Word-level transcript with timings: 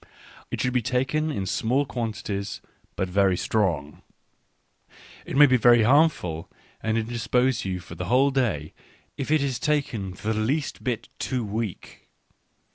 It 0.49 0.59
should 0.59 0.73
be 0.73 0.81
taken 0.81 1.29
in. 1.29 1.45
small 1.45 1.85
quantities, 1.85 2.59
but 2.95 3.07
very 3.07 3.37
strong. 3.37 4.01
It 5.27 5.37
may 5.37 5.45
be 5.45 5.57
very 5.57 5.83
harmful, 5.83 6.49
and 6.81 6.97
indis 6.97 7.29
pose 7.29 7.65
you 7.65 7.79
for 7.79 7.93
the 7.93 8.05
whole 8.05 8.31
day, 8.31 8.73
if 9.15 9.29
it 9.29 9.41
be 9.41 9.51
taken 9.53 10.13
the 10.13 10.33
least 10.33 10.83
bit 10.83 11.09
too 11.19 11.45
weak. 11.45 12.09